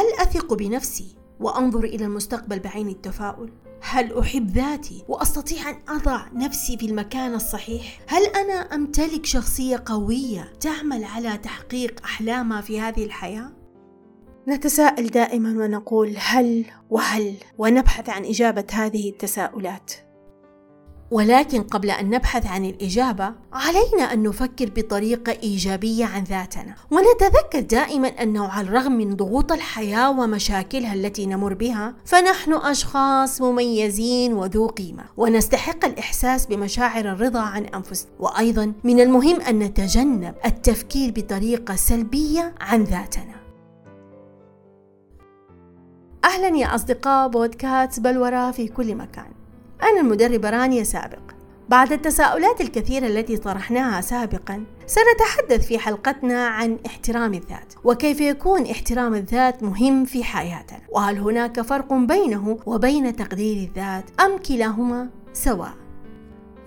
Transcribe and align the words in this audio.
هل 0.00 0.12
أثق 0.18 0.54
بنفسي 0.54 1.16
وأنظر 1.40 1.84
إلى 1.84 2.04
المستقبل 2.04 2.58
بعين 2.58 2.88
التفاؤل؟ 2.88 3.52
هل 3.82 4.18
أحب 4.18 4.50
ذاتي 4.50 5.04
وأستطيع 5.08 5.70
أن 5.70 5.76
أضع 5.88 6.26
نفسي 6.34 6.78
في 6.78 6.86
المكان 6.86 7.34
الصحيح؟ 7.34 8.00
هل 8.08 8.26
أنا 8.26 8.54
أمتلك 8.74 9.26
شخصية 9.26 9.82
قوية 9.86 10.52
تعمل 10.60 11.04
على 11.04 11.38
تحقيق 11.38 12.00
أحلامها 12.04 12.60
في 12.60 12.80
هذه 12.80 13.04
الحياة؟ 13.04 13.52
نتساءل 14.48 15.06
دائما 15.06 15.64
ونقول 15.64 16.14
هل 16.18 16.64
وهل 16.90 17.34
ونبحث 17.58 18.08
عن 18.08 18.24
إجابة 18.24 18.66
هذه 18.72 19.10
التساؤلات 19.10 19.92
ولكن 21.10 21.62
قبل 21.62 21.90
أن 21.90 22.10
نبحث 22.10 22.46
عن 22.46 22.64
الإجابة 22.64 23.32
علينا 23.52 24.12
أن 24.12 24.22
نفكر 24.22 24.70
بطريقة 24.76 25.32
إيجابية 25.32 26.04
عن 26.04 26.24
ذاتنا. 26.24 26.74
ونتذكر 26.90 27.60
دائما 27.60 28.08
أنه 28.08 28.48
على 28.48 28.68
الرغم 28.68 28.92
من 28.92 29.16
ضغوط 29.16 29.52
الحياة 29.52 30.10
ومشاكلها 30.10 30.94
التي 30.94 31.26
نمر 31.26 31.54
بها 31.54 31.94
فنحن 32.04 32.52
أشخاص 32.52 33.40
مميزين 33.40 34.32
وذو 34.32 34.66
قيمة. 34.66 35.04
ونستحق 35.16 35.84
الإحساس 35.84 36.46
بمشاعر 36.46 37.04
الرضا 37.12 37.40
عن 37.40 37.64
أنفسنا 37.64 38.10
وأيضا 38.18 38.72
من 38.84 39.00
المهم 39.00 39.40
أن 39.40 39.58
نتجنب 39.58 40.34
التفكير 40.44 41.12
بطريقة 41.16 41.76
سلبية 41.76 42.54
عن 42.60 42.84
ذاتنا. 42.84 43.40
أهلا 46.24 46.56
يا 46.56 46.74
أصدقاء 46.74 47.28
بودكاست 47.28 48.00
بلورة 48.00 48.50
في 48.50 48.68
كل 48.68 48.94
مكان. 48.94 49.39
أنا 49.82 50.00
المدربة 50.00 50.50
رانيا 50.50 50.84
سابق. 50.84 51.40
بعد 51.70 51.92
التساؤلات 51.92 52.60
الكثيرة 52.60 53.06
التي 53.06 53.36
طرحناها 53.36 54.00
سابقا 54.00 54.64
سنتحدث 54.86 55.66
في 55.66 55.78
حلقتنا 55.78 56.46
عن 56.46 56.78
احترام 56.86 57.34
الذات 57.34 57.74
وكيف 57.84 58.20
يكون 58.20 58.66
احترام 58.66 59.14
الذات 59.14 59.62
مهم 59.62 60.04
في 60.04 60.24
حياتنا 60.24 60.80
وهل 60.88 61.18
هناك 61.18 61.60
فرق 61.60 61.92
بينه 61.92 62.58
وبين 62.66 63.16
تقدير 63.16 63.68
الذات 63.68 64.04
أم 64.20 64.38
كلاهما 64.38 65.08
سواء؟ 65.32 65.79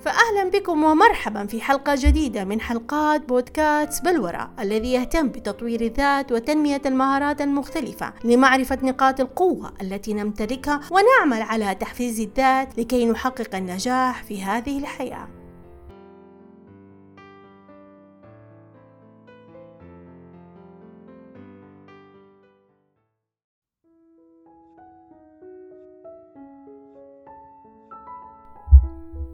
فأهلا 0.03 0.49
بكم 0.49 0.83
ومرحبا 0.83 1.45
في 1.45 1.61
حلقة 1.61 1.95
جديدة 1.97 2.43
من 2.43 2.61
حلقات 2.61 3.21
بودكاست 3.21 4.05
بلورة 4.05 4.51
الذي 4.59 4.93
يهتم 4.93 5.27
بتطوير 5.27 5.81
الذات 5.81 6.31
وتنمية 6.31 6.81
المهارات 6.85 7.41
المختلفة 7.41 8.13
لمعرفة 8.23 8.77
نقاط 8.83 9.19
القوة 9.19 9.73
التي 9.81 10.13
نمتلكها 10.13 10.79
ونعمل 10.91 11.41
على 11.41 11.75
تحفيز 11.75 12.19
الذات 12.19 12.77
لكي 12.77 13.05
نحقق 13.05 13.55
النجاح 13.55 14.23
في 14.23 14.43
هذه 14.43 14.79
الحياة. 14.79 15.42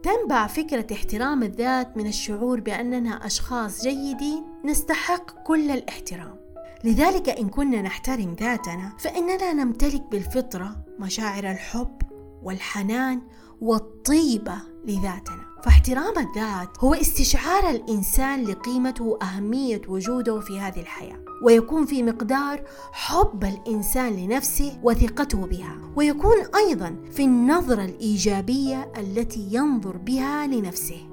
تنبع 0.04 0.48
فكرة 0.48 0.94
احترام 0.94 1.44
الذات 1.44 1.98
من 1.98 2.08
الشعور 2.08 2.60
بأننا 2.60 3.26
أشخاص 3.26 3.84
جيدين 3.84 4.44
نستحق 4.66 5.44
كل 5.44 5.72
الاحترام. 5.72 6.36
لذلك 6.84 7.30
إن 7.30 7.50
كنا 7.50 7.82
نحترم 7.82 8.36
ذاتنا 8.40 8.94
فإننا 9.00 9.54
نمتلك 9.54 10.02
بالفطرة 10.12 10.86
مشاعر 11.00 11.52
الحب 11.52 12.02
والحنان 12.44 13.22
والطيبة 13.62 14.56
لذاتنا. 14.86 15.49
فاحترام 15.64 16.18
الذات 16.18 16.78
هو 16.80 16.94
استشعار 16.94 17.70
الإنسان 17.70 18.44
لقيمته 18.44 19.04
وأهمية 19.04 19.82
وجوده 19.88 20.40
في 20.40 20.60
هذه 20.60 20.80
الحياة 20.80 21.20
ويكون 21.44 21.86
في 21.86 22.04
مقدار 22.04 22.64
حب 22.92 23.44
الإنسان 23.44 24.14
لنفسه 24.14 24.80
وثقته 24.84 25.48
بها 25.48 25.78
ويكون 25.96 26.38
أيضا 26.56 26.96
في 27.12 27.24
النظرة 27.24 27.86
الإيجابية 27.86 28.92
التي 28.98 29.48
ينظر 29.52 29.98
بها 29.98 30.48
لنفسه. 30.48 31.10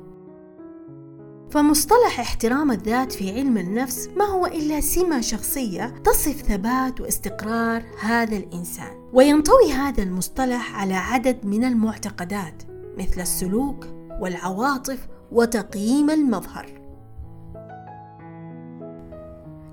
فمصطلح 1.50 2.20
احترام 2.20 2.70
الذات 2.70 3.12
في 3.12 3.30
علم 3.30 3.58
النفس 3.58 4.08
ما 4.16 4.24
هو 4.24 4.46
إلا 4.46 4.80
سمة 4.80 5.20
شخصية 5.20 5.94
تصف 6.04 6.42
ثبات 6.42 7.00
واستقرار 7.00 7.82
هذا 8.00 8.36
الإنسان 8.36 9.10
وينطوي 9.12 9.72
هذا 9.72 10.02
المصطلح 10.02 10.80
على 10.80 10.94
عدد 10.94 11.46
من 11.46 11.64
المعتقدات 11.64 12.62
مثل 12.98 13.20
السلوك 13.20 13.95
والعواطف 14.20 15.08
وتقييم 15.32 16.10
المظهر. 16.10 16.66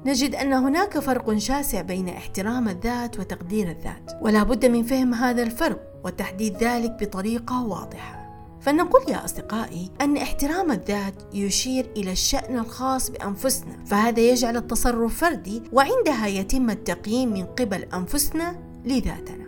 نجد 0.06 0.36
أن 0.36 0.54
هناك 0.54 1.00
فرق 1.00 1.38
شاسع 1.38 1.82
بين 1.82 2.10
احترام 2.10 2.70
الذات 2.70 3.20
وتقدير 3.20 3.70
الذات 3.70 4.12
ولا 4.22 4.44
بد 4.44 4.66
من 4.66 4.84
فهم 4.84 5.14
هذا 5.14 5.44
الفرق 5.44 5.80
وتحديد 6.04 6.64
ذلك 6.64 6.92
بطريقة 7.02 7.66
واضحة. 7.66 8.24
فلنقول 8.62 9.02
يا 9.10 9.26
أصدقائي 9.26 9.92
أن 10.02 10.18
احترام 10.18 10.72
الذات 10.72 11.14
يشير 11.34 11.92
إلى 11.98 12.12
الشأن 12.12 12.60
الخاص 12.60 13.10
بأنفسنا 13.12 13.86
فهذا 13.86 14.20
يجعل 14.20 14.58
التصرف 14.58 15.18
فردي 15.18 15.64
وعندها 15.72 16.28
يتم 16.28 16.70
التقييم 16.70 17.34
من 17.34 17.46
قبل 17.46 17.84
أنفسنا 17.94 18.56
لذاتنا. 18.86 19.43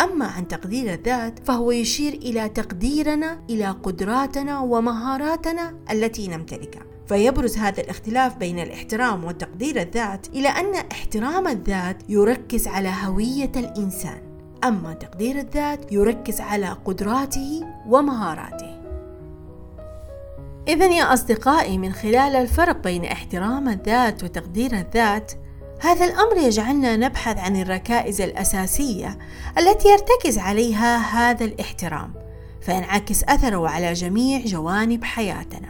أما 0.00 0.26
عن 0.26 0.48
تقدير 0.48 0.92
الذات 0.94 1.38
فهو 1.46 1.70
يشير 1.70 2.12
إلى 2.12 2.48
تقديرنا 2.48 3.40
إلى 3.50 3.70
قدراتنا 3.70 4.60
ومهاراتنا 4.60 5.74
التي 5.90 6.28
نمتلكها. 6.28 6.82
فيبرز 7.08 7.58
هذا 7.58 7.82
الاختلاف 7.82 8.36
بين 8.36 8.58
الاحترام 8.58 9.24
وتقدير 9.24 9.80
الذات 9.80 10.28
إلى 10.28 10.48
أن 10.48 10.74
احترام 10.92 11.48
الذات 11.48 12.02
يركز 12.08 12.68
على 12.68 12.92
هوية 13.04 13.52
الإنسان. 13.56 14.22
أما 14.64 14.94
تقدير 14.94 15.38
الذات 15.38 15.92
يركز 15.92 16.40
على 16.40 16.68
قدراته 16.84 17.64
ومهاراته. 17.88 18.80
إذا 20.68 20.86
يا 20.86 21.12
أصدقائي 21.12 21.78
من 21.78 21.92
خلال 21.92 22.36
الفرق 22.36 22.82
بين 22.84 23.04
احترام 23.04 23.68
الذات 23.68 24.24
وتقدير 24.24 24.72
الذات 24.72 25.32
هذا 25.84 26.04
الأمر 26.04 26.36
يجعلنا 26.36 26.96
نبحث 26.96 27.38
عن 27.38 27.56
الركائز 27.56 28.20
الأساسية 28.20 29.18
التي 29.58 29.88
يرتكز 29.88 30.38
عليها 30.38 30.96
هذا 30.96 31.44
الاحترام 31.44 32.12
فينعكس 32.60 33.24
أثره 33.24 33.68
على 33.68 33.92
جميع 33.92 34.40
جوانب 34.40 35.04
حياتنا. 35.04 35.68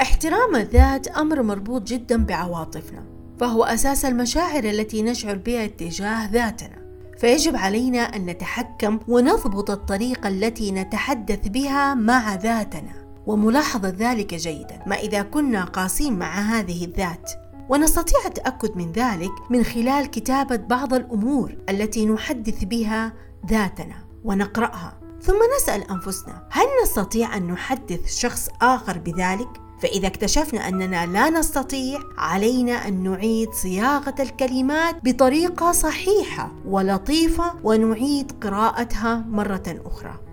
احترام 0.00 0.56
الذات 0.56 1.08
أمر 1.08 1.42
مربوط 1.42 1.82
جدا 1.82 2.24
بعواطفنا، 2.24 3.04
فهو 3.40 3.64
أساس 3.64 4.04
المشاعر 4.04 4.64
التي 4.64 5.02
نشعر 5.02 5.34
بها 5.36 5.66
تجاه 5.66 6.30
ذاتنا. 6.30 6.86
فيجب 7.18 7.56
علينا 7.56 8.00
أن 8.00 8.26
نتحكم 8.26 8.98
ونضبط 9.08 9.70
الطريقة 9.70 10.28
التي 10.28 10.72
نتحدث 10.72 11.48
بها 11.48 11.94
مع 11.94 12.34
ذاتنا 12.34 12.92
وملاحظة 13.26 13.88
ذلك 13.88 14.34
جيدا 14.34 14.82
ما 14.86 14.96
إذا 14.96 15.22
كنا 15.22 15.64
قاسين 15.64 16.18
مع 16.18 16.40
هذه 16.40 16.84
الذات 16.84 17.45
ونستطيع 17.68 18.18
التأكد 18.26 18.76
من 18.76 18.92
ذلك 18.92 19.32
من 19.50 19.64
خلال 19.64 20.06
كتابة 20.06 20.56
بعض 20.56 20.94
الأمور 20.94 21.56
التي 21.68 22.06
نحدث 22.06 22.64
بها 22.64 23.12
ذاتنا 23.50 23.94
ونقرأها 24.24 25.00
ثم 25.22 25.38
نسأل 25.56 25.90
أنفسنا 25.90 26.48
هل 26.50 26.66
نستطيع 26.82 27.36
أن 27.36 27.46
نحدث 27.46 28.16
شخص 28.18 28.48
آخر 28.62 28.98
بذلك؟ 28.98 29.48
فإذا 29.80 30.06
اكتشفنا 30.06 30.68
أننا 30.68 31.06
لا 31.06 31.30
نستطيع 31.30 32.00
علينا 32.18 32.88
أن 32.88 33.02
نعيد 33.02 33.52
صياغة 33.52 34.14
الكلمات 34.20 34.96
بطريقة 35.04 35.72
صحيحة 35.72 36.52
ولطيفة 36.66 37.52
ونعيد 37.64 38.32
قراءتها 38.42 39.24
مرة 39.28 39.80
أخرى. 39.84 40.25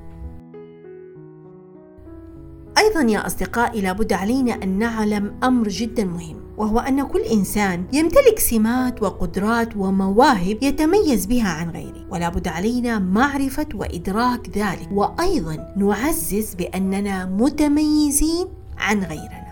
أيضا 2.78 3.02
يا 3.02 3.28
أصدقائي 3.28 3.82
لابد 3.82 4.14
علينا 4.14 4.64
أن 4.64 4.80
نعلم 4.80 5.36
أمر 5.44 5.68
جدا 5.68 6.06
مهم 6.06 6.44
وهو 6.58 6.80
أن 6.80 7.08
كل 7.08 7.22
إنسان 7.22 7.86
يمتلك 7.94 8.40
سمات 8.40 9.04
وقدرات 9.04 9.76
ومواهب 9.78 10.58
يتميز 10.64 11.26
بها 11.26 11.50
عن 11.50 11.70
غيره 11.70 12.06
ولا 12.10 12.30
بد 12.30 12.48
علينا 12.48 13.00
معرفة 13.00 13.68
وإدراك 13.74 14.58
ذلك 14.58 14.90
وأيضا 14.92 15.74
نعزز 15.78 16.54
بأننا 16.54 17.26
متميزين 17.26 18.48
عن 18.78 19.04
غيرنا. 19.04 19.44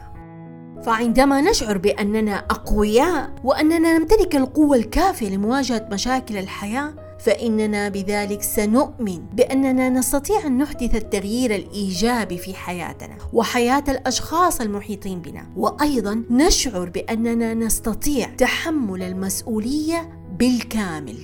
فعندما 0.86 1.42
نشعر 1.42 1.78
بأننا 1.78 2.36
أقوياء 2.38 3.34
وأننا 3.44 3.98
نمتلك 3.98 4.36
القوة 4.36 4.78
الكافية 4.78 5.30
لمواجهة 5.30 5.88
مشاكل 5.92 6.38
الحياة 6.38 6.94
فإننا 7.24 7.90
بذلك 7.90 8.42
سنؤمن 8.42 9.26
بأننا 9.34 9.90
نستطيع 9.90 10.48
أن 10.48 10.58
نحدث 10.58 10.96
التغيير 10.96 11.56
الإيجابي 11.56 12.38
في 12.38 12.54
حياتنا 12.54 13.18
وحياة 13.34 13.84
الأشخاص 13.90 14.62
المحيطين 14.62 15.22
بنا. 15.22 15.48
وأيضا 15.56 16.24
نشعر 16.30 16.90
بأننا 16.90 17.54
نستطيع 17.54 18.30
تحمل 18.36 19.04
المسؤولية 19.04 20.10
بالكامل. 20.40 21.18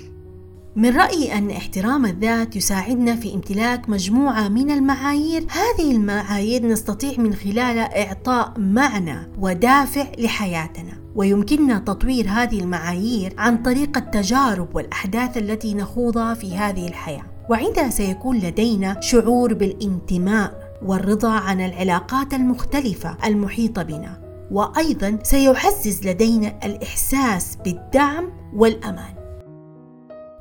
من 0.76 0.98
رأيي 0.98 1.38
أن 1.38 1.52
احترام 1.52 2.06
الذات 2.06 2.56
يساعدنا 2.56 3.16
في 3.16 3.34
امتلاك 3.34 3.90
مجموعة 3.90 4.48
من 4.48 4.72
المعايير. 4.72 5.46
هذه 5.50 5.92
المعايير 5.92 6.68
نستطيع 6.68 7.14
من 7.18 7.34
خلالها 7.34 8.08
إعطاء 8.08 8.54
معنى 8.58 9.30
ودافع 9.40 10.06
لحياتنا. 10.18 11.07
ويمكننا 11.18 11.80
تطوير 11.80 12.28
هذه 12.30 12.60
المعايير 12.60 13.34
عن 13.38 13.64
طريق 13.64 13.98
التجارب 13.98 14.76
والأحداث 14.76 15.38
التي 15.38 15.74
نخوضها 15.74 16.34
في 16.34 16.58
هذه 16.58 16.88
الحياة. 16.88 17.24
وعندها 17.50 17.90
سيكون 17.90 18.38
لدينا 18.38 19.02
شعور 19.02 19.54
بالانتماء 19.54 20.78
والرضا 20.86 21.32
عن 21.32 21.62
العلاقات 21.62 22.34
المختلفة 22.34 23.18
المحيطة 23.26 23.84
بنا. 23.84 24.28
وأيضا 24.52 25.20
سيعزز 25.24 26.08
لدينا 26.08 26.60
الإحساس 26.64 27.58
بالدعم 27.66 28.32
والأمان. 28.54 29.14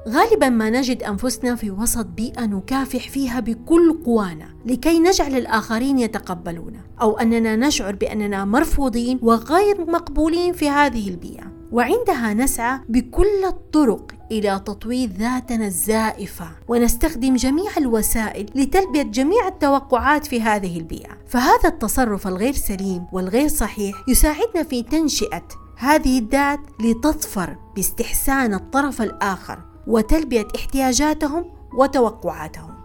غالبا 0.08 0.48
ما 0.48 0.70
نجد 0.70 1.02
أنفسنا 1.02 1.54
في 1.54 1.70
وسط 1.70 2.06
بيئة 2.06 2.46
نكافح 2.46 3.08
فيها 3.08 3.40
بكل 3.40 3.98
قوانا 4.04 4.48
لكي 4.66 4.98
نجعل 4.98 5.36
الآخرين 5.36 5.98
يتقبلونا 5.98 6.80
أو 7.00 7.18
أننا 7.18 7.56
نشعر 7.56 7.94
بأننا 7.94 8.44
مرفوضين 8.44 9.18
وغير 9.22 9.90
مقبولين 9.90 10.52
في 10.52 10.70
هذه 10.70 11.08
البيئة. 11.08 11.56
وعندها 11.72 12.34
نسعى 12.34 12.80
بكل 12.88 13.44
الطرق 13.44 14.12
إلى 14.30 14.62
تطوير 14.66 15.08
ذاتنا 15.08 15.66
الزائفة 15.66 16.48
ونستخدم 16.68 17.36
جميع 17.36 17.70
الوسائل 17.76 18.46
لتلبية 18.54 19.02
جميع 19.02 19.48
التوقعات 19.48 20.26
في 20.26 20.40
هذه 20.40 20.78
البيئة. 20.78 21.18
فهذا 21.26 21.68
التصرف 21.68 22.26
الغير 22.26 22.52
سليم 22.52 23.06
والغير 23.12 23.48
صحيح 23.48 24.04
يساعدنا 24.08 24.62
في 24.62 24.82
تنشئة 24.82 25.48
هذه 25.76 26.18
الذات 26.18 26.60
لتظفر 26.80 27.56
باستحسان 27.76 28.54
الطرف 28.54 29.02
الآخر. 29.02 29.75
وتلبية 29.86 30.48
احتياجاتهم 30.56 31.44
وتوقعاتهم. 31.78 32.76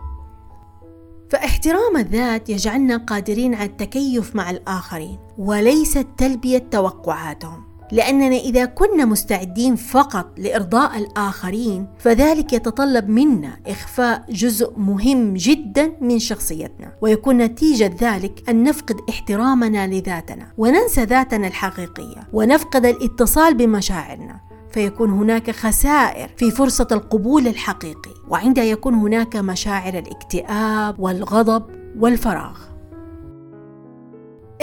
فاحترام 1.29 1.97
الذات 1.97 2.49
يجعلنا 2.49 2.97
قادرين 2.97 3.55
على 3.55 3.69
التكيف 3.69 4.35
مع 4.35 4.49
الآخرين 4.49 5.17
وليس 5.37 5.99
تلبية 6.17 6.57
توقعاتهم. 6.71 7.63
لأننا 7.91 8.35
إذا 8.35 8.65
كنا 8.65 9.05
مستعدين 9.05 9.75
فقط 9.75 10.33
لإرضاء 10.37 10.97
الآخرين 10.97 11.87
فذلك 11.99 12.53
يتطلب 12.53 13.09
منا 13.09 13.59
إخفاء 13.67 14.25
جزء 14.29 14.79
مهم 14.79 15.33
جدا 15.33 15.93
من 16.01 16.19
شخصيتنا. 16.19 16.93
ويكون 17.01 17.37
نتيجة 17.37 17.95
ذلك 18.01 18.49
أن 18.49 18.63
نفقد 18.63 18.95
احترامنا 19.09 19.87
لذاتنا 19.87 20.47
وننسى 20.57 21.03
ذاتنا 21.03 21.47
الحقيقية 21.47 22.27
ونفقد 22.33 22.85
الاتصال 22.85 23.53
بمشاعرنا. 23.53 24.50
فيكون 24.73 25.09
هناك 25.09 25.51
خسائر 25.51 26.29
في 26.37 26.51
فرصة 26.51 26.87
القبول 26.91 27.47
الحقيقي 27.47 28.11
وعندها 28.27 28.63
يكون 28.63 28.93
هناك 28.93 29.35
مشاعر 29.35 29.93
الاكتئاب 29.93 30.99
والغضب 30.99 31.63
والفراغ. 31.99 32.57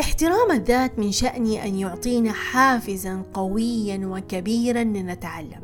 احترام 0.01 0.51
الذات 0.51 0.99
من 0.99 1.13
شأنه 1.13 1.65
أن 1.65 1.75
يعطينا 1.75 2.33
حافزا 2.33 3.23
قويا 3.35 4.07
وكبيرا 4.07 4.85
لنتعلم 4.85 5.61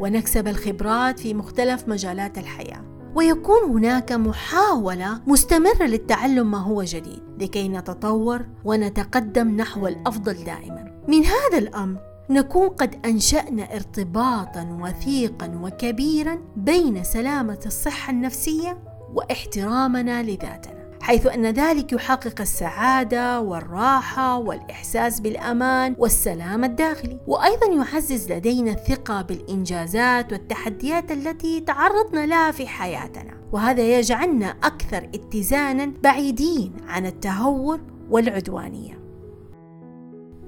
ونكسب 0.00 0.48
الخبرات 0.48 1.20
في 1.20 1.34
مختلف 1.34 1.88
مجالات 1.88 2.38
الحياة. 2.38 2.84
ويكون 3.14 3.62
هناك 3.70 4.12
محاولة 4.12 5.20
مستمرة 5.26 5.82
للتعلم 5.82 6.50
ما 6.50 6.58
هو 6.58 6.82
جديد 6.82 7.22
لكي 7.38 7.68
نتطور 7.68 8.46
ونتقدم 8.64 9.56
نحو 9.56 9.86
الأفضل 9.86 10.44
دائما. 10.44 11.02
من 11.08 11.24
هذا 11.24 11.58
الأمر 11.58 12.09
نكون 12.30 12.68
قد 12.68 13.06
أنشأنا 13.06 13.74
ارتباطا 13.74 14.78
وثيقا 14.80 15.60
وكبيرا 15.62 16.38
بين 16.56 17.04
سلامة 17.04 17.60
الصحة 17.66 18.10
النفسية 18.10 18.78
واحترامنا 19.14 20.22
لذاتنا 20.22 20.80
حيث 21.02 21.26
أن 21.26 21.46
ذلك 21.46 21.92
يحقق 21.92 22.40
السعادة 22.40 23.40
والراحة 23.40 24.38
والإحساس 24.38 25.20
بالأمان 25.20 25.96
والسلام 25.98 26.64
الداخلي. 26.64 27.18
وأيضا 27.26 27.66
يعزز 27.66 28.32
لدينا 28.32 28.70
الثقة 28.70 29.22
بالإنجازات 29.22 30.32
والتحديات 30.32 31.12
التي 31.12 31.60
تعرضنا 31.60 32.26
لها 32.26 32.50
في 32.50 32.66
حياتنا. 32.66 33.34
وهذا 33.52 33.98
يجعلنا 33.98 34.46
أكثر 34.46 35.10
اتزانا 35.14 35.92
بعيدين 36.02 36.72
عن 36.88 37.06
التهور 37.06 37.80
والعدوانية. 38.10 38.99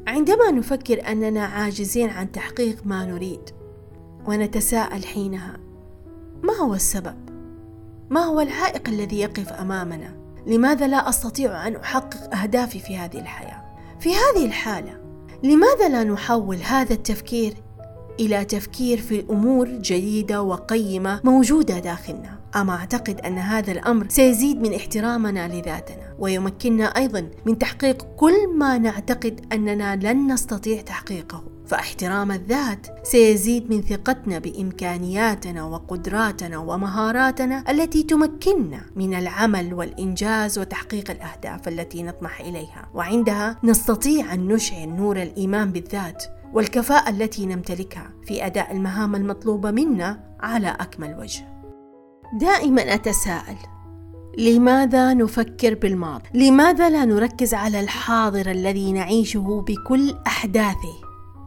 عندما 0.06 0.50
نفكر 0.50 1.08
أننا 1.08 1.44
عاجزين 1.44 2.10
عن 2.10 2.32
تحقيق 2.32 2.76
ما 2.84 3.04
نريد 3.04 3.50
ونتساءل 4.26 5.04
حينها 5.04 5.56
ما 6.43 6.54
هو 6.54 6.75
السبب؟ 6.75 7.16
ما 8.10 8.20
هو 8.20 8.40
العائق 8.40 8.88
الذي 8.88 9.20
يقف 9.20 9.52
أمامنا؟ 9.52 10.16
لماذا 10.46 10.87
لا 10.87 11.08
أستطيع 11.08 11.66
أن 11.66 11.76
أحقق 11.76 12.34
أهدافي 12.37 12.78
في 12.78 12.96
هذه 12.96 13.20
الحياة؟ 13.20 13.62
في 14.00 14.10
هذه 14.10 14.46
الحالة 14.46 15.00
لماذا 15.43 15.88
لا 15.88 16.05
نحول 16.05 16.56
هذا 16.56 16.93
التفكير 16.93 17.55
إلى 18.20 18.44
تفكير 18.44 18.99
في 18.99 19.25
امور 19.31 19.69
جديده 19.69 20.43
وقيمة 20.43 21.20
موجودة 21.25 21.79
داخلنا. 21.79 22.38
أما 22.56 22.73
أعتقد 22.73 23.20
أن 23.20 23.38
هذا 23.38 23.73
الأمر 23.73 24.06
سيزيد 24.09 24.61
من 24.61 24.75
احترامنا 24.75 25.49
لذاتنا 25.49 26.14
ويمكننا 26.19 26.85
أيضا 26.85 27.31
من 27.47 27.59
تحقيق 27.59 28.03
كل 28.17 28.49
ما 28.59 28.79
نعتقد 28.79 29.47
أننا 29.53 29.97
لن 29.97 30.32
نستطيع 30.32 30.81
تحقيقه. 30.81 31.44
فاحترام 31.67 32.32
الذات 32.32 32.87
سيزيد 33.03 33.70
من 33.70 33.82
ثقتنا 33.82 34.38
بإمكانياتنا 34.38 35.65
وقدراتنا 35.65 36.58
ومهاراتنا 36.58 37.70
التي 37.70 38.03
تمكننا 38.03 38.81
من 38.97 39.15
العمل 39.15 39.75
والإنجاز 39.75 40.58
وتحقيق 40.58 41.11
الأهداف 41.11 41.69
التي 41.69 42.03
نطمح 42.03 42.41
إليها. 42.41 42.88
وعندها 42.94 43.58
نستطيع 43.65 44.35
أن 44.35 44.49
نشعل 44.49 44.88
نور 44.88 45.23
الإيمان 45.23 45.73
بالذات 45.73 46.25
والكفاءة 46.52 47.10
التي 47.10 47.46
نمتلكها 47.46 48.10
في 48.26 48.46
أداء 48.46 48.72
المهام 48.72 49.14
المطلوبة 49.14 49.70
منا 49.70 50.37
على 50.40 50.69
أكمل 50.69 51.16
وجه. 51.19 51.49
دائما 52.40 52.94
أتساءل 52.94 53.56
لماذا 54.38 55.14
نفكر 55.14 55.75
بالماضي؟ 55.75 56.25
لماذا 56.34 56.90
لا 56.90 57.04
نركز 57.04 57.54
على 57.54 57.81
الحاضر 57.81 58.50
الذي 58.50 58.93
نعيشه 58.93 59.64
بكل 59.69 60.14
أحداثه؟ 60.26 60.94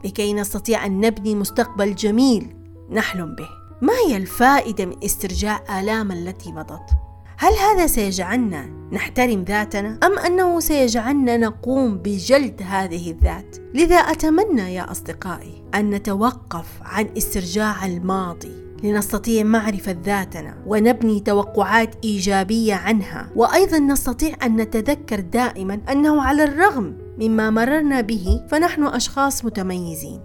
لكي 0.04 0.32
نستطيع 0.34 0.86
أن 0.86 1.00
نبني 1.00 1.34
مستقبل 1.34 1.94
جميل 1.94 2.56
نحلم 2.90 3.34
به. 3.34 3.48
ما 3.82 3.92
هي 4.08 4.16
الفائدة 4.16 4.86
من 4.86 5.04
استرجاع 5.04 5.80
آلام 5.80 6.12
التي 6.12 6.52
مضت؟ 6.52 7.05
هل 7.38 7.52
هذا 7.52 7.86
سيجعلنا 7.86 8.70
نحترم 8.92 9.42
ذاتنا 9.42 9.98
أم 10.04 10.18
أنه 10.18 10.60
سيجعلنا 10.60 11.36
نقوم 11.36 11.98
بجلد 11.98 12.62
هذه 12.62 13.10
الذات؟ 13.10 13.56
لذا 13.74 13.96
أتمنى 13.96 14.74
يا 14.74 14.90
أصدقائي 14.90 15.64
أن 15.74 15.90
نتوقف 15.90 16.66
عن 16.82 17.08
استرجاع 17.16 17.86
الماضي 17.86 18.66
لنستطيع 18.82 19.44
معرفة 19.44 19.96
ذاتنا 20.04 20.54
ونبني 20.66 21.20
توقعات 21.20 21.94
إيجابية 22.04 22.74
عنها 22.74 23.30
وأيضا 23.36 23.78
نستطيع 23.78 24.34
أن 24.42 24.56
نتذكر 24.56 25.20
دائما 25.20 25.80
أنه 25.90 26.22
على 26.22 26.44
الرغم 26.44 26.98
مما 27.20 27.50
مررنا 27.50 28.00
به 28.00 28.40
فنحن 28.48 28.82
أشخاص 28.82 29.44
متميزين. 29.44 30.20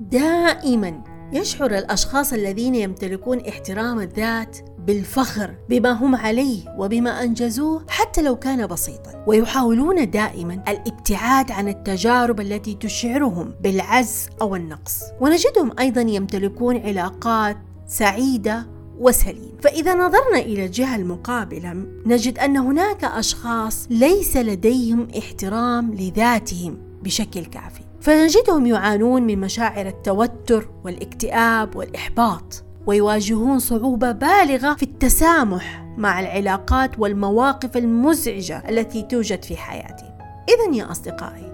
دائما 0.00 1.15
يشعر 1.32 1.78
الأشخاص 1.78 2.32
الذين 2.32 2.74
يمتلكون 2.74 3.40
احترام 3.40 4.00
الذات 4.00 4.58
بالفخر 4.78 5.54
بما 5.68 5.90
هم 5.90 6.16
عليه 6.16 6.74
وبما 6.78 7.22
أنجزوه 7.22 7.84
حتى 7.88 8.22
لو 8.22 8.36
كان 8.36 8.66
بسيطا 8.66 9.24
ويحاولون 9.26 10.10
دائما 10.10 10.64
الابتعاد 10.68 11.50
عن 11.50 11.68
التجارب 11.68 12.40
التي 12.40 12.74
تشعرهم 12.74 13.54
بالعز 13.60 14.28
أو 14.40 14.56
النقص. 14.56 15.00
ونجدهم 15.20 15.72
أيضا 15.78 16.00
يمتلكون 16.00 16.76
علاقات 16.76 17.56
سعيدة 17.86 18.66
وسليم 18.98 19.56
فإذا 19.62 19.94
نظرنا 19.94 20.38
إلى 20.38 20.66
الجهة 20.66 20.96
المقابلة 20.96 21.72
نجد 22.06 22.38
أن 22.38 22.56
هناك 22.56 23.04
أشخاص 23.04 23.86
ليس 23.90 24.36
لديهم 24.36 25.08
احترام 25.18 25.94
لذاتهم 25.94 26.78
بشكل 27.02 27.44
كافي. 27.44 27.85
فنجدهم 28.06 28.66
يعانون 28.66 29.22
من 29.22 29.40
مشاعر 29.40 29.86
التوتر 29.86 30.68
والاكتئاب 30.84 31.76
والإحباط 31.76 32.64
ويواجهون 32.86 33.58
صعوبة 33.58 34.12
بالغة 34.12 34.74
في 34.74 34.82
التسامح 34.82 35.86
مع 35.96 36.20
العلاقات 36.20 36.98
والمواقف 36.98 37.76
المزعجة 37.76 38.68
التي 38.68 39.02
توجد 39.02 39.42
في 39.42 39.56
حياتهم. 39.56 40.18
اذا 40.48 40.76
يا 40.76 40.90
أصدقائي 40.90 41.52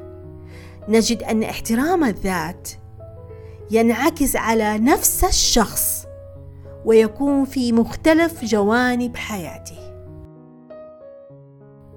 نجد 0.89 1.23
أن 1.23 1.43
احترام 1.43 2.05
الذات 2.05 2.69
ينعكس 3.71 4.37
على 4.37 4.79
نفس 4.79 5.25
الشخص 5.25 6.07
ويكون 6.85 7.45
في 7.45 7.73
مختلف 7.73 8.45
جوانب 8.45 9.17
حياته. 9.17 9.82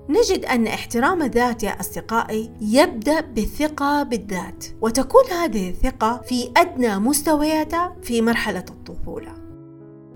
نجد 0.10 0.46
أن 0.46 0.68
احترام 0.68 1.22
الذات 1.22 1.64
يا 1.64 1.80
أصدقائي 1.80 2.52
يبدأ 2.62 3.22
بالثقة 3.22 4.04
بالذات 4.04 4.66
وتكون 4.82 5.24
هذه 5.32 5.70
الثقة 5.70 6.22
في 6.28 6.52
أدنى 6.58 7.00
مستوياتها 7.00 7.96
في 8.02 8.22
مرحلة 8.22 8.66
الطفولة. 8.70 9.34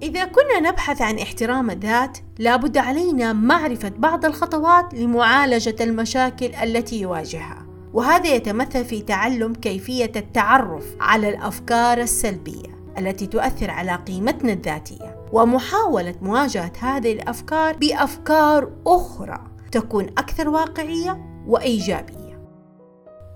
إذا 0.01 0.25
كنا 0.25 0.59
نبحث 0.59 1.01
عن 1.01 1.19
احترام 1.19 1.69
الذات 1.69 2.17
لابد 2.39 2.77
علينا 2.77 3.33
معرفة 3.33 3.89
بعض 3.89 4.25
الخطوات 4.25 4.93
لمعالجة 4.93 5.75
المشاكل 5.81 6.53
التي 6.63 7.01
يواجهها 7.01 7.65
وهذا 7.93 8.35
يتمثل 8.35 8.85
في 8.85 9.01
تعلم 9.01 9.53
كيفية 9.53 10.11
التعرف 10.15 10.85
على 10.99 11.29
الأفكار 11.29 11.97
السلبية 11.97 12.79
التي 12.97 13.27
تؤثر 13.27 13.71
على 13.71 13.95
قيمتنا 13.95 14.53
الذاتية 14.53 15.25
ومحاولة 15.31 16.15
مواجهة 16.21 16.71
هذه 16.79 17.13
الأفكار 17.13 17.77
بأفكار 17.77 18.71
أخرى. 18.87 19.58
تكون 19.71 20.05
أكثر 20.05 20.49
واقعية 20.49 21.43
وإيجابية. 21.47 22.19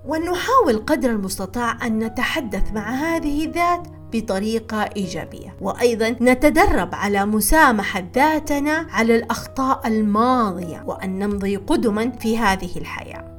ونحاول 0.06 0.78
قدر 0.88 1.10
المستطاع 1.10 1.88
أن 1.88 2.00
نتحدث 2.00 2.74
مع 2.74 2.90
هذه 2.92 3.46
الذات 3.46 3.88
بطريقة 4.12 4.82
إيجابية. 4.82 5.58
وأيضا 5.62 6.10
نتدرب 6.10 6.96
على 6.96 7.26
مسامحة 7.26 8.04
ذاتنا 8.16 8.88
على 8.92 9.16
الأخطاء 9.16 9.88
الماضية 9.88 10.84
وأن 10.88 11.20
نمضي 11.20 11.56
قدما 11.56 12.10
في 12.10 12.38
هذه 12.38 12.78
الحياة. 12.78 13.34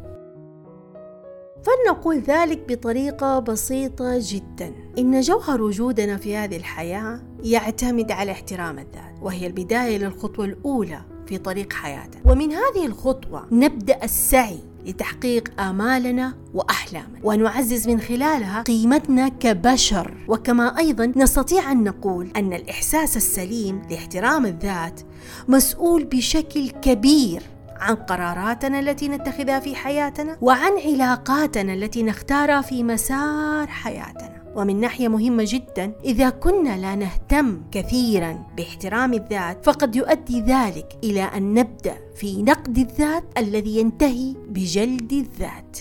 فلنقول 1.65 2.19
ذلك 2.19 2.65
بطريقة 2.69 3.39
بسيطة 3.39 4.19
جدا. 4.19 4.75
إن 4.99 5.21
جوهر 5.21 5.63
وجودنا 5.63 6.17
في 6.17 6.37
هذه 6.37 6.57
الحياة 6.57 7.21
يعتمد 7.43 8.13
على 8.13 8.33
احترام 8.33 8.79
الذات 8.79 9.15
وهي 9.23 9.47
البداية 9.47 9.99
للخطوة 9.99 10.45
الأولى. 10.45 11.14
في 11.27 11.39
طريق 11.39 11.73
حياتنا. 11.73 12.23
ومن 12.25 12.53
هذه 12.53 12.87
الخطوة 12.87 13.47
نبدأ 13.53 14.05
السعي 14.05 14.59
لتحقيق 14.87 15.61
آمالنا 15.61 16.35
وأحلامنا. 16.55 17.19
ونعزز 17.23 17.89
من 17.89 18.01
خلالها 18.01 18.63
قيمتنا 18.63 19.29
كبشر. 19.29 20.15
وكما 20.29 20.79
أيضا 20.79 21.13
نستطيع 21.17 21.73
أن 21.73 21.85
نقول 21.85 22.31
أن 22.37 22.53
الإحساس 22.53 23.17
السليم 23.17 23.83
لاحترام 23.91 24.47
الذات 24.47 25.01
مسؤول 25.49 26.05
بشكل 26.05 26.71
كبير 26.71 27.43
عن 27.81 27.95
قراراتنا 27.95 28.79
التي 28.81 29.09
نتخذها 29.09 29.61
في 29.61 29.75
حياتنا 29.75 30.39
وعن 30.41 30.73
علاقاتنا 30.85 31.75
التي 31.75 32.03
نختارها 32.03 32.61
في 32.61 32.83
مسار 32.83 33.67
حياتنا. 33.67 34.34
ومن 34.57 34.81
ناحية 34.81 35.09
مهمة 35.09 35.45
جدا 35.47 35.93
إذا 36.05 36.31
كنا 36.31 36.79
لا 36.79 36.95
نهتم 36.95 37.63
كثيرا 37.73 38.47
باحترام 38.57 39.15
الذات 39.15 39.65
فقد 39.65 39.97
يؤدي 39.97 40.41
ذلك 40.41 40.99
إلى 41.05 41.23
أن 41.23 41.55
نبدأ 41.55 41.97
في 42.15 42.43
نقد 42.43 42.79
الذات 42.79 43.25
الذي 43.39 43.79
ينتهي 43.79 44.35
بجلد 44.49 45.13
الذات. 45.13 45.79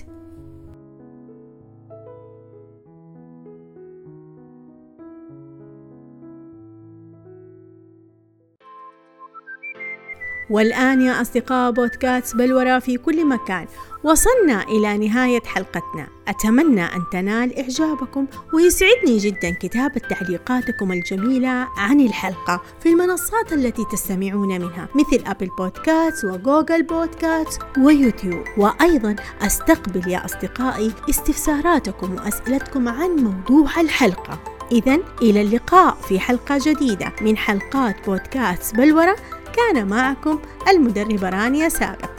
والآن 10.50 11.02
يا 11.02 11.22
أصدقاء 11.22 11.72
بودكاست 11.72 12.36
بلورة 12.36 12.80
في 12.80 12.98
كل 12.98 13.28
مكان. 13.28 13.68
وصلنا 14.04 14.64
إلى 14.64 14.98
نهاية 15.08 15.42
حلقتنا. 15.46 16.08
أتمنى 16.28 16.84
أن 16.84 17.04
تنال 17.12 17.60
إعجابكم 17.60 18.28
ويسعدني 18.54 19.18
جدا 19.18 19.52
كتابة 19.62 20.02
تعليقاتكم 20.10 20.92
الجميلة 20.92 21.68
عن 21.78 22.00
الحلقة 22.00 22.62
في 22.80 22.90
المنصات 22.90 23.54
التي 23.54 23.86
تستمعون 23.92 24.48
منها 24.48 24.88
مثل 24.96 25.24
أبل 25.26 25.50
بودكاست 25.58 26.26
وجوجل 26.26 26.84
بودكاست 26.84 27.62
ويوتيوب. 27.78 28.44
وأيضا 28.58 29.16
أستقبل 29.42 30.12
يا 30.12 30.26
أصدقائي 30.26 30.92
استفساراتكم 31.10 32.16
وأسئلتكم 32.16 32.88
عن 32.88 33.10
موضوع 33.10 33.82
الحلقة. 33.82 34.40
إذا 34.72 35.00
إلى 35.22 35.42
اللقاء 35.42 35.96
في 35.96 36.20
حلقة 36.20 36.60
جديدة 36.66 37.14
من 37.22 37.38
حلقات 37.38 38.06
بودكاست 38.06 38.76
بلورة 38.76 39.16
كان 39.56 39.88
معكم 39.88 40.40
المدربة 40.70 41.30
رانيا 41.30 41.70
سابق. 41.70 42.13